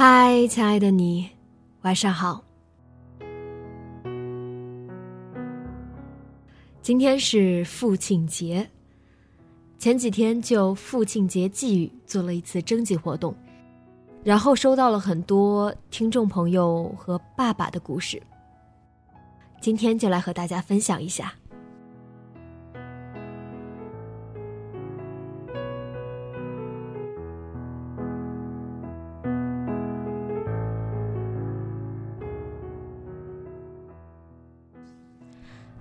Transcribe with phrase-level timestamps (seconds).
[0.00, 1.28] 嗨，亲爱的你，
[1.82, 2.40] 晚上好。
[6.80, 8.70] 今天是父亲节，
[9.76, 13.34] 前几天就父亲节寄语做了一次征集活动，
[14.22, 18.22] 然后收到了很多听众朋友和爸爸的故事。
[19.60, 21.34] 今天就来和大家分享一下。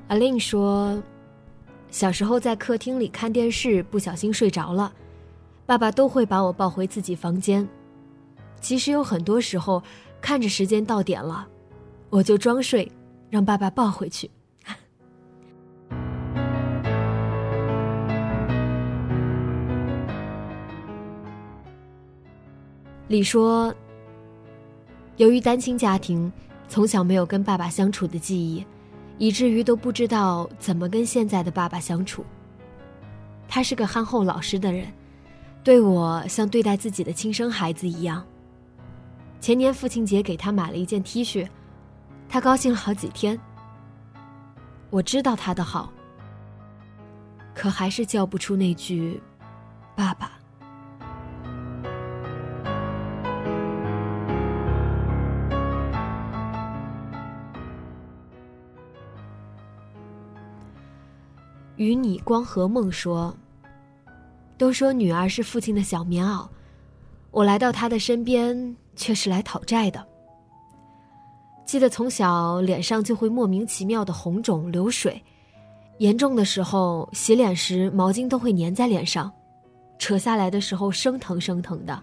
[0.08, 1.04] 阿令说，
[1.92, 4.94] 小时候在客厅里看电视，不小心睡着了，
[5.66, 7.68] 爸爸都会把我抱回自己房间。
[8.62, 9.84] 其实有很多时候，
[10.22, 11.46] 看着时间到点了，
[12.10, 12.90] 我就装睡，
[13.30, 14.32] 让爸爸抱回去。
[23.10, 23.76] 李说，
[25.18, 26.32] 由于单亲家庭，
[26.70, 28.66] 从小没有跟爸爸相处的记忆。
[29.18, 32.26] 以至于都不知道怎么跟现在的爸爸相处。
[33.48, 34.92] 他是个憨厚老实的人，
[35.64, 38.26] 对我像对待自己的亲生孩子一样。
[39.40, 41.48] 前年父亲节给他买了一件 T 恤，
[42.28, 43.40] 他高兴了好几天。
[44.90, 45.92] 我知道他的好，
[47.54, 49.22] 可还是叫不出那句
[49.96, 50.32] “爸爸”。
[61.88, 63.34] 与你光和梦说。
[64.58, 66.46] 都说女儿是父亲的小棉袄，
[67.32, 70.06] 我来到他的身边却是来讨债的。
[71.66, 75.22] 记得从小脸上就会莫名其妙的红肿流水，
[76.00, 79.32] 严重的时候洗脸时毛巾都会粘在脸上，
[79.98, 81.98] 扯下来的时候生疼生疼的。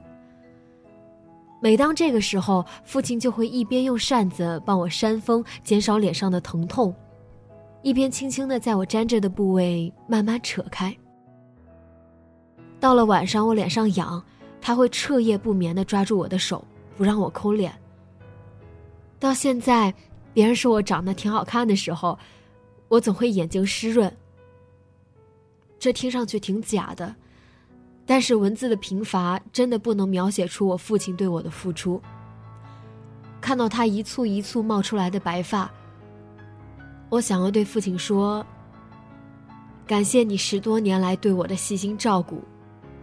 [1.61, 6.95] 每当这个时候，父亲就会一边用扇子帮我扇风，减少脸上的疼痛。
[7.85, 10.97] 一边轻轻的在我粘着的部位慢慢扯开。
[12.81, 14.25] 到了晚上，我脸上痒，
[14.59, 17.71] 他会彻夜不眠的抓住我的手，不让我抠脸。
[19.21, 19.93] 到现在，
[20.33, 22.19] 别人说我长得挺好看的时候，
[22.89, 24.11] 我总会眼睛湿润。
[25.79, 27.15] 这听上去挺假的，
[28.07, 32.01] 但是文字的贫乏真的不能描写出我父亲对我的付出。
[33.43, 35.71] 看到他一簇一簇冒出来的白发。
[37.15, 38.45] 我想要对父亲说
[39.87, 42.43] ：“感谢你十多年来对我的细心照顾，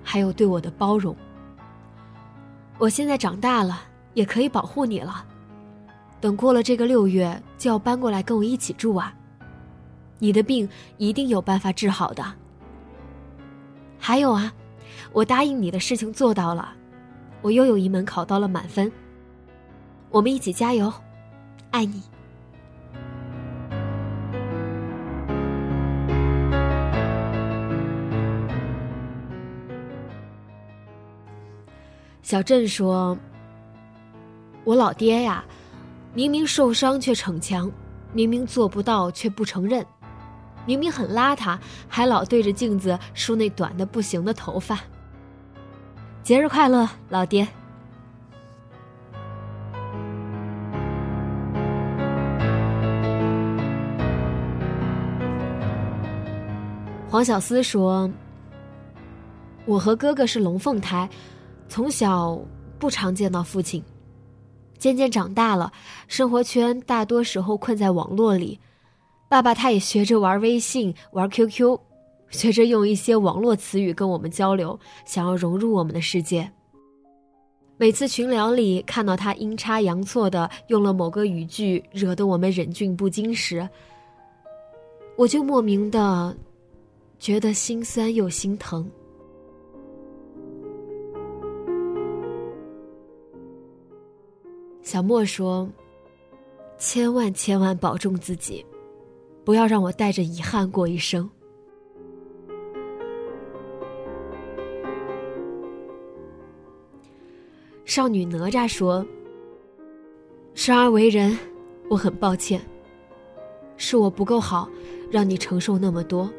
[0.03, 1.15] 还有对我的包容。
[2.77, 3.83] 我现在长大了，
[4.13, 5.25] 也可以保护你了。
[6.19, 9.15] 等过了这个六月，就要搬过来跟我一起住啊！
[10.19, 10.67] 你的病
[10.97, 12.21] 一定有办法治好的。
[13.97, 14.51] 还有啊，
[15.13, 16.73] 我答应你的事情做到了，
[17.41, 18.91] 我又有一门考到了满分。
[20.09, 20.91] 我们一起加油，
[21.69, 22.03] 爱你。”
[32.31, 33.17] 小郑说
[34.63, 35.43] ：“我老爹呀，
[36.13, 37.69] 明明受伤却逞强，
[38.13, 39.85] 明明做不到却不承认，
[40.65, 44.79] 明明很邋遢，还老对着镜子梳那短的不行的头发。
[46.23, 47.45] 节日快乐，老爹！”
[57.09, 58.09] 黄小思说
[59.67, 61.09] ：“我和哥哥是龙凤胎。”
[61.71, 62.37] 从小
[62.77, 63.81] 不常见到父亲，
[64.77, 65.71] 渐渐长大了，
[66.09, 68.59] 生活圈大多时候困在网络里。
[69.29, 71.79] 爸爸他也学着玩微信、玩 QQ，
[72.29, 76.51] 学着用一些网络词语跟我们交流，想要融入我们的世界。
[77.77, 83.65] 每次群聊里看到他阴差阳错的用了某个语句，惹得我们忍俊不禁时，
[85.15, 86.35] 我就莫名的
[87.17, 88.85] 觉得心酸又心疼。
[94.91, 95.69] 小莫说
[96.77, 98.65] ：“千万千万保重自己，
[99.45, 101.29] 不要让我带着遗憾过一生。”
[107.85, 109.05] 少女哪吒说
[110.55, 111.37] ：“生而为人，
[111.89, 112.59] 我很抱歉，
[113.77, 114.69] 是我不够好，
[115.09, 116.29] 让你承受那么多。”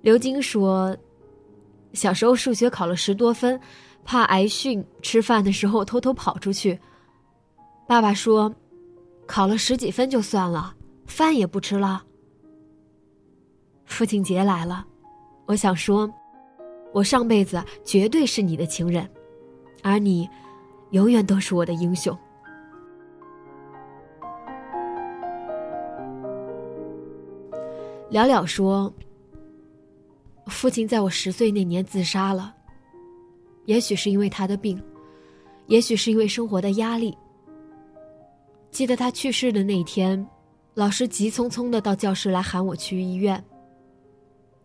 [0.00, 0.96] 刘晶说
[1.94, 3.58] ：“小时候数学考了十多分，
[4.04, 6.78] 怕挨训，吃饭的时候偷偷跑出去。
[7.86, 8.52] 爸爸说，
[9.26, 10.74] 考了十几分就算了，
[11.06, 12.02] 饭也不吃了。”
[13.86, 14.84] 父亲节来了，
[15.46, 16.12] 我想说，
[16.92, 19.08] 我上辈子绝对是你的情人，
[19.82, 20.28] 而你，
[20.90, 22.16] 永远都是我的英雄。
[28.10, 28.92] 了了说，
[30.46, 32.54] 父亲在我十岁那年自杀了，
[33.64, 34.80] 也许是因为他的病，
[35.66, 37.16] 也许是因为生活的压力。
[38.70, 40.26] 记得他去世的那天，
[40.74, 43.42] 老师急匆匆的到教室来喊我去医院。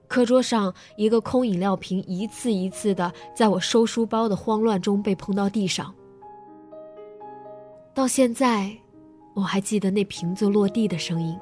[0.07, 5.93] 课桌上一个空饮料瓶一次一次的在我收书包的慌乱中被碰到地上，
[7.93, 8.75] 到现在
[9.35, 11.39] 我还记得那瓶子落地的声音。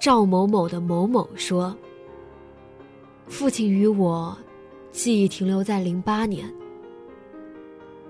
[0.00, 1.76] 赵某某的某某说
[3.28, 4.36] ：“父亲与我，
[4.90, 6.52] 记忆停留在零八年。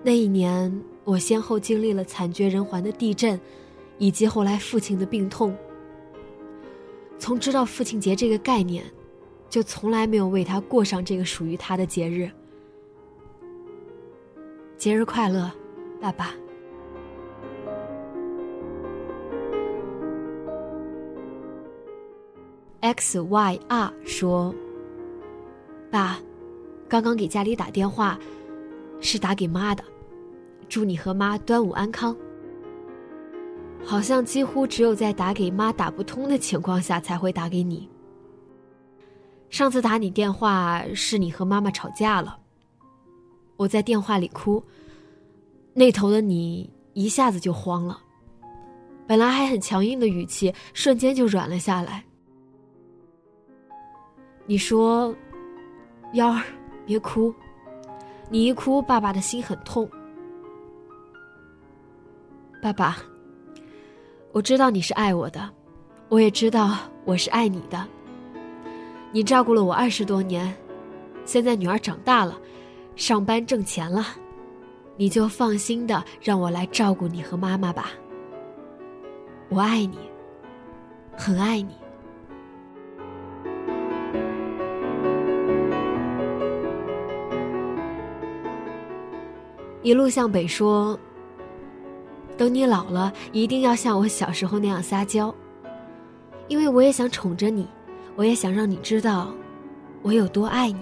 [0.02, 3.38] 那一年，我先后经历了惨绝人寰的地震。”
[4.02, 5.54] 以及后来父亲的病痛，
[7.18, 8.82] 从知道父亲节这个概念，
[9.50, 12.30] 就从来没有为他过上这个属于他的节日。
[14.78, 15.52] 节日快乐，
[16.00, 16.34] 爸爸。
[22.90, 24.52] X Y R 说
[25.92, 26.18] ：“爸，
[26.88, 28.18] 刚刚给家里打电话，
[29.00, 29.84] 是打给妈的，
[30.68, 32.16] 祝你和妈端午安康。”
[33.86, 37.88] 好像几乎只有在打给妈打不通的情况下才会打给你。
[39.50, 42.36] 上次打你电话是你和妈妈吵架了，
[43.56, 44.60] 我在电话里哭，
[45.74, 48.00] 那头的你一下子就慌了，
[49.06, 52.04] 本来还很强硬的语气瞬间就软了下来。
[54.50, 55.14] 你说
[56.14, 56.42] ：“幺儿，
[56.84, 57.32] 别哭，
[58.28, 59.88] 你一哭，爸爸的心很痛。”
[62.60, 62.96] 爸爸。
[64.32, 65.48] 我知道你是爱我的，
[66.08, 67.86] 我也知道我是爱你的。
[69.12, 70.52] 你照顾了我二十多年，
[71.24, 72.36] 现在女儿长大了，
[72.96, 74.04] 上班挣钱了，
[74.96, 77.90] 你就放心的让我来照顾你和妈妈吧。
[79.48, 79.96] 我爱你，
[81.16, 81.76] 很爱你。
[89.82, 90.98] 一路向北说。
[92.36, 95.34] 等你老了，一定要像我小时候那样撒娇，
[96.48, 97.68] 因为我也想宠着你，
[98.16, 99.34] 我也想让你知道
[100.00, 100.80] 我有多爱你。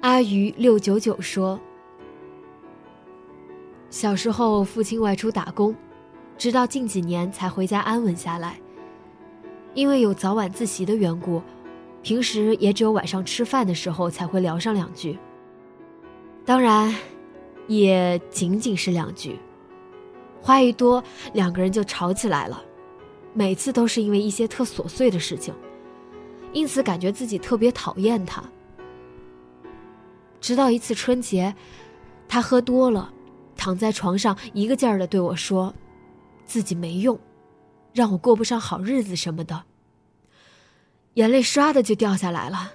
[0.00, 1.60] 阿鱼六九九说
[3.90, 5.72] ：“小时候父亲外出打工，
[6.36, 8.58] 直到近几年才回家安稳下来，
[9.76, 11.40] 因为有早晚自习的缘故。”
[12.02, 15.18] 平时也只有晚上吃饭的时候才会聊上两句，
[16.44, 16.94] 当然，
[17.66, 19.36] 也仅仅是两句，
[20.40, 21.02] 话一多，
[21.32, 22.62] 两个人就吵起来了，
[23.32, 25.52] 每次都是因为一些特琐碎的事情，
[26.52, 28.40] 因此感觉自己特别讨厌他。
[30.40, 31.52] 直到一次春节，
[32.28, 33.12] 他喝多了，
[33.56, 35.74] 躺在床上一个劲儿的对我说，
[36.44, 37.18] 自己没用，
[37.96, 39.62] 让我过不上好日子什么的。
[41.14, 42.70] 眼泪唰的就掉下来了。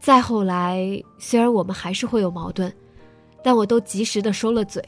[0.00, 2.74] 再后来，虽然我们还是会有矛盾，
[3.44, 4.84] 但我都及时的收了嘴，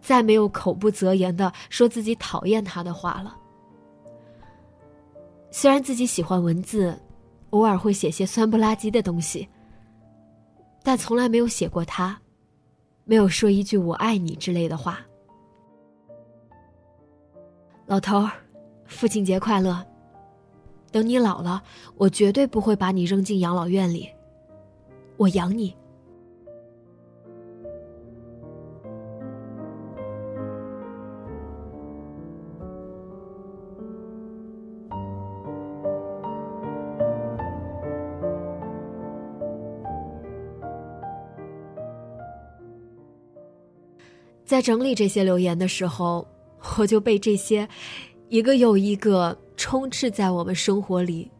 [0.00, 3.36] 再没有口不择言的说自己讨厌他的话了。
[5.50, 6.96] 虽然自己喜欢文字，
[7.50, 9.48] 偶尔会写些酸不拉几的东西，
[10.84, 12.16] 但从来没有写过他，
[13.04, 15.00] 没有说一句“我爱你”之类的话。
[17.88, 18.30] 老头儿，
[18.84, 19.82] 父亲节快乐！
[20.92, 21.62] 等你老了，
[21.96, 24.10] 我绝对不会把你扔进养老院里，
[25.16, 25.74] 我养你。”
[44.44, 46.26] 在整理这些留言的时候，
[46.76, 47.68] 我就被这些
[48.28, 51.30] 一个又一个充斥在我们生活里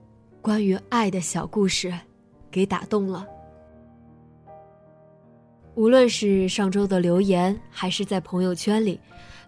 [0.41, 1.93] 关于爱的小故事
[2.51, 3.27] 给打动了。
[5.75, 8.99] 无论是上周的留言，还是在朋友圈里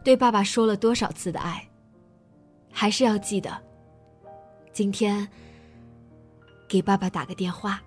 [0.04, 1.66] 对爸爸说了多少次的爱，
[2.72, 3.50] 还是要记得
[4.72, 5.26] 今天
[6.68, 7.82] 给爸爸打个电话。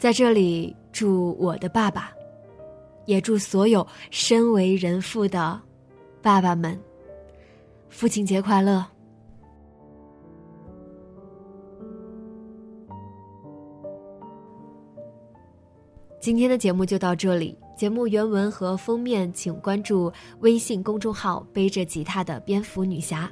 [0.00, 2.10] 在这里，祝我的爸爸，
[3.04, 5.60] 也祝所有身为人父的
[6.22, 6.80] 爸爸们，
[7.90, 8.82] 父亲节快乐！
[16.18, 23.30] 今天的节目就到这里，节目原文和封面请关注微信公众号“背着吉他的蝙蝠女侠”。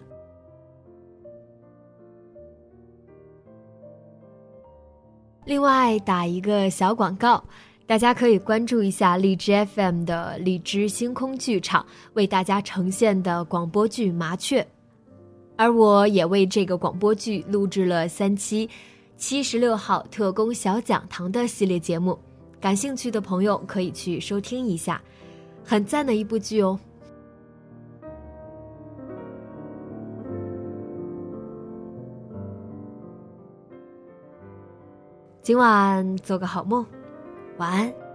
[5.49, 7.43] 另外打一个小广告，
[7.87, 14.61] 大家可以关注一下荔枝 FM 的荔枝星空剧场为大家呈现的广播剧《麻雀》，
[15.57, 18.69] 而我也为这个广播剧录制了三期
[19.17, 22.19] 七十六号特工小讲堂的系列节目，
[22.61, 25.01] 感兴趣的朋友可以去收听一下，
[25.65, 26.79] 很赞的一部剧哦。
[35.49, 36.85] 今晚做个好梦，
[37.57, 38.08] 晚安。